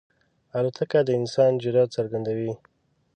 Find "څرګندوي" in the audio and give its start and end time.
1.97-2.51